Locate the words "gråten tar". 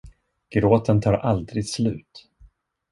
0.49-1.13